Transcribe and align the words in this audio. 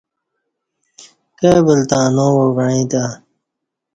کائی 1.37 1.59
ول 1.65 1.81
تہ 1.89 1.95
اناو 2.05 2.31
وا 2.37 2.45
وعیں 2.55 2.85
تہ 2.91 3.03